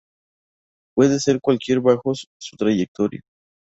[0.95, 3.21] Puede ser cualquiera bajo su trayectoria.